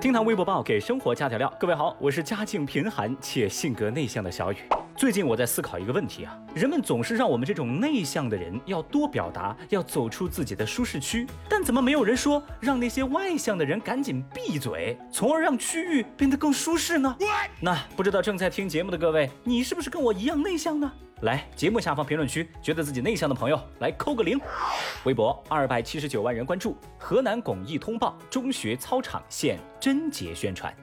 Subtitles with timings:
[0.00, 1.52] 听堂微博报给生活加点料。
[1.60, 4.56] 各位好，我是家境贫寒且性格内向的小雨。
[4.96, 17.14] 最近我在思考一个问题啊，人们总是让我们这种内向的人要多表达，要走出自己的舒适区，但怎么没有人说让那些外向的人赶紧闭嘴，从而让区域变得更舒适呢？
[17.60, 20.90] 那不知道正在听节目的各位，你是不是跟我一样内向呢？
[21.22, 24.40] 来，节目下方评论区，觉得自己内向的朋友来扣个零。
[25.04, 26.74] 微博二百七十九万人关注。
[26.98, 30.74] 河南巩义通报中学操场现贞洁宣传。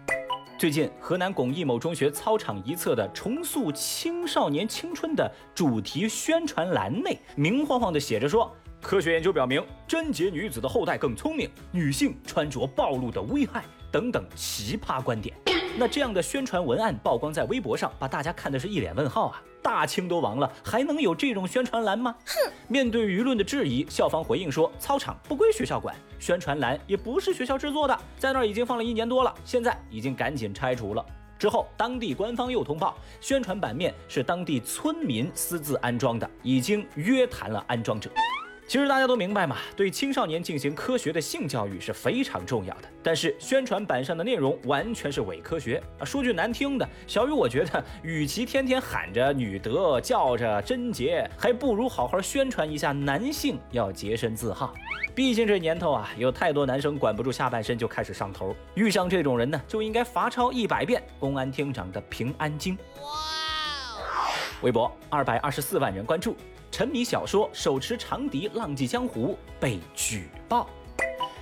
[0.55, 15.35] 最近，河南巩义某中学操场一侧的“重塑青少年青春”的主题宣传栏内，明晃晃地写着说：“科学研究表明，贞洁女子的后代更聪明，女性穿着暴露的危害等等奇葩观点。”
[15.79, 19.41] 那这样的宣传文案曝光在微博上，把大家看的是一脸问号啊！
[19.67, 22.15] 大清都亡了，还能有这种宣传栏吗？
[22.25, 22.51] 哼！
[22.69, 31.05] 面对舆论的质疑，校方回应说，操场不归学校管，宣传栏也不是学校制作的，在那儿已经放了一年多了，现在已经赶紧拆除了。
[31.37, 38.09] 之后，当地官方又通报，宣传版面是当地村民私自安装的，已经约谈了安装者。
[38.67, 42.89] 其实大家都明白嘛，对青少年进行科学的性教育是非常重要的。
[43.01, 46.03] 但是宣传板上的内容完全是伪科学啊！
[46.03, 54.73] 说句难听的，小雨我觉得，与其天天喊着女德、叫着贞洁，还不如好好宣传一下男性要洁身自好。
[55.15, 62.77] 毕竟这年头啊，有太多男生管不住下半身就开始上头，遇上这种人呢，就应该罚抄一百遍公安厅长的平安经。
[63.01, 63.07] 哇！
[64.61, 66.35] 微博二百二十四万人关注。
[66.77, 70.69] 沉迷小说，手持长笛浪迹江湖，被举报。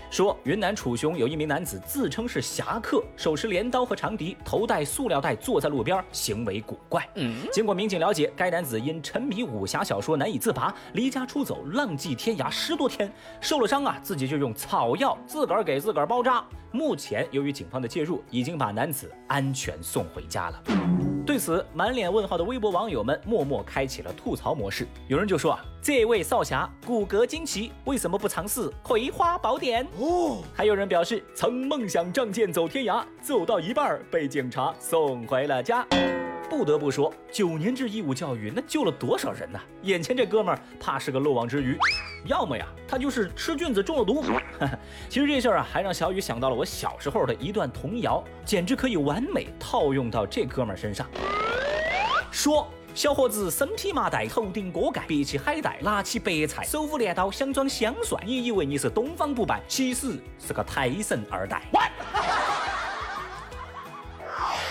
[0.09, 7.05] 说云南楚雄有一名男子自称是侠客，手持镰刀和长笛，头戴塑料袋，坐在路边，行为古怪。
[7.16, 13.11] 嗯，经过民警了解，该男子因沉迷武侠小说难以自拔，离家出走，浪迹天涯十多天，
[13.42, 16.45] 受了伤啊，自己就用草药自个儿给自个儿包扎。
[16.72, 21.14] 目前由于警方的介入，已经把男子安全送回家了。
[21.26, 24.88] 对此，满脸问号的微博网友们默默开启了吐槽模式。
[25.08, 29.83] 有人就说啊，这位少侠骨骼惊奇，为什么不尝试葵花宝典？
[29.99, 35.86] 哦，还有人表示曾梦想仗剑走天涯，走到一半被警察送回了家。
[36.45, 39.60] 不得不说，九年制义务教育那救了多少人呐！
[39.82, 41.78] 眼前这哥们儿怕是个漏网之鱼，
[42.26, 44.23] 要么呀，他就是吃菌子中了毒。
[45.10, 51.08] 其实这事儿啊，还让小雨想到了我小时候的一段童谣，简直可以完美套用到这哥们儿身上。
[52.32, 58.17] 说小伙子身披麻袋，头顶锅盖，别起海带，拿起白菜，手舞镰刀，想装香帅。
[58.26, 61.64] 你以为你是东方不败，其实是个胎神二代。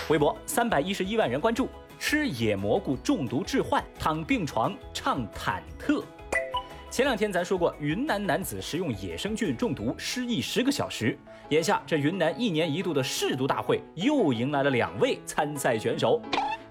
[0.07, 1.67] 微博三百一十一万人关注，
[1.97, 6.03] 吃野蘑菇中毒致幻，躺病床唱忐忑。
[6.91, 11.17] 前两天咱说过，云南男子食用野生菌中毒失忆十个小时。
[11.49, 16.21] 眼下这云南一年一度的试毒大会又迎来了两位参赛选手。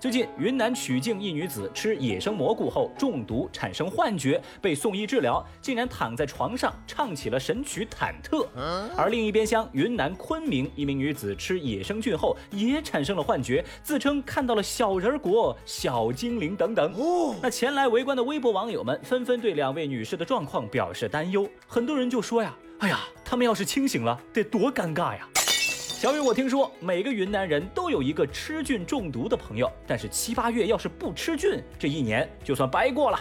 [0.04, 8.46] 最近，云南曲靖一女子吃野生蘑菇后中毒，产生幻觉，被送医治疗，竟然躺在床上唱起了神曲《忐忑》。
[8.98, 16.92] 而另一边厢，云南昆明一名女子吃野生菌后也产生了幻觉，自称看到了小人国、小精灵等等。
[17.40, 25.26] 那前来围观的微博网友们纷纷对两位女士的状况表示担忧，很多人就说呀：“哎呀，他们要是清醒了，得多尴尬呀！”
[25.96, 33.18] 小雨，我听说每个云南人都有一个吃菌中毒的朋友，但是七八月要是不吃菌，这一年就算白过了。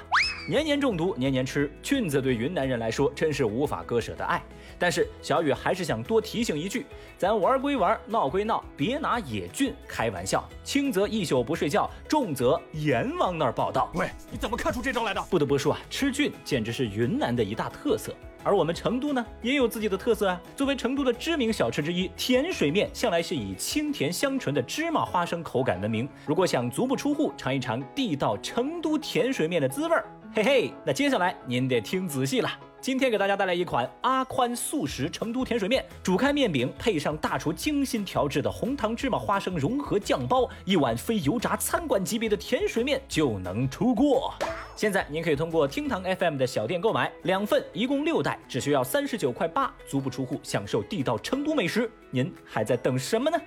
[0.50, 4.42] 年年中毒，年年吃菌子，对云南人来说真是无法割舍的爱。
[4.80, 6.86] 但是小雨还是想多提醒一句：
[7.16, 10.44] 咱玩归玩，闹归闹，别拿野菌开玩笑。
[10.64, 13.90] 轻则一宿不睡觉，重则阎王那儿报道。
[13.94, 15.22] 喂，你怎么看出这招来的？
[15.30, 18.14] 不得不说啊，吃菌简直是云南的一大特色。
[18.44, 20.42] 而我们成都呢，也有自己的特色啊。
[20.56, 26.08] 作为成都的知名小吃之一，甜水面向来是以清甜香醇的芝麻花生口感闻名。
[26.26, 30.06] 如果想足不出户尝一尝地道成都甜水面的滋味儿，
[30.36, 32.50] 嘿嘿，那接下来您得听仔细了。
[32.84, 44.34] 今天给大家带来一款阿宽素食成都甜水面，煮开面饼，配上大厨精心调制的红糖芝麻花生融合酱包，一碗非油炸餐馆级别的甜水面就能出锅。
[44.76, 51.90] 现在您可以通过厅堂 FM 的小店购买两份，一共六袋，只需要三十九块八，足不出户享受地道成都美食。
[52.12, 53.40] 您还在等什么呢？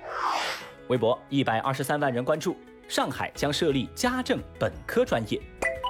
[0.89, 2.57] 微博一百二十三万人关注，
[2.89, 5.39] 上海将设立家政本科专业。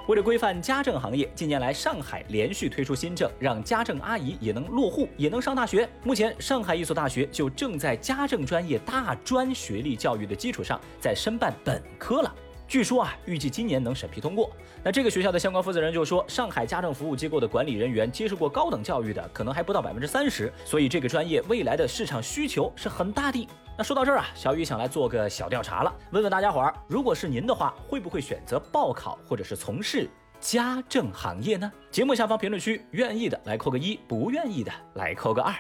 [0.07, 5.89] 为了规范家政行业，近年来上海连续推出新政，让家政阿姨也能落户，也能上大学。
[6.05, 12.33] 目前，上海一所大学就正在家政专业大专学历教育的基础上，在申办本科了。
[12.69, 14.51] 据说啊，预计今年能审批通过。
[14.83, 23.49] 那这个学校的相关负责人就说，上海家政服务机构的管理人员接受过高等教育的，可能还不到百分之三十，所以这个专业未来的市场需求是很大的。
[23.79, 30.09] 那说到这儿啊，小雨想来做个小调查了，问问大家伙儿，如果是您的话，会不会选择报考或者是从事
[30.41, 31.71] 家政行业呢？
[31.93, 35.55] 节目下方评论区，愿意的来扣个一，不愿意的来扣个二。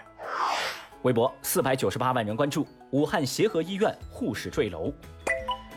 [1.03, 4.93] 微博四百九十八万人关注，武汉协和医院护士坠楼。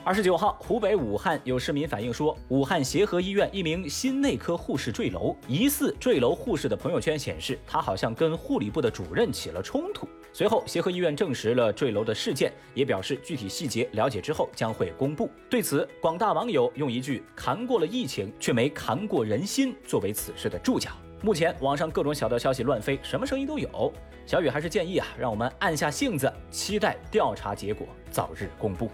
[0.06, 10.08] 二十九号，湖北武汉有市民反映说，武汉协和医院一名心内科护士坠楼，疑似坠楼护士的朋友圈显示，他好像跟护理部的主任起了冲突。
[10.32, 15.30] 随后，协和医院证实了坠楼的事件，也表示具体细节了解之后将会公布。
[15.50, 20.92] 对此，广大网友用一句“扛过了疫情，却没扛过人心”作为此事的注脚。
[21.22, 23.94] 目前网上各种小道消息乱飞，什么声音都有。
[24.26, 28.90] 小雨还是建议啊，让我们按下性子，期待调查结果早日公布。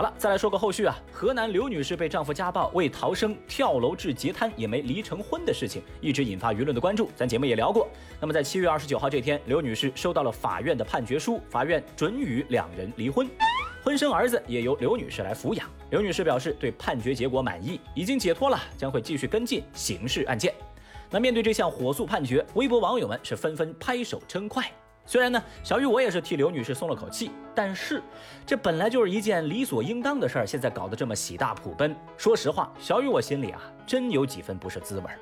[0.00, 0.96] 好了，再来说个后续啊。
[1.12, 7.10] 河南刘女士被丈夫家暴，为逃生跳楼至截瘫，也没离成婚的事情，一直引发舆论的关注。
[7.14, 7.86] 咱节目也聊过。
[8.18, 13.28] 那么在七月二十九号这天，刘女士收到了法院的判决书，法院准予两人离婚，
[13.84, 15.68] 婚生儿子也由刘女士来抚养。
[15.90, 20.54] 刘女士表示对判决结果满意，已经解脱了，将会继续跟进刑事案件。
[21.10, 24.64] 那面对这项火速判决，微博网友们是纷纷拍手称快。
[25.10, 28.00] 虽然呢，小雨我也是替刘女士松了口气，但是
[28.46, 35.18] 这本来就是一件理所应当的事儿，现在搞得这么喜大普奔，说实话，小雨我心里啊真有几分不是滋味儿。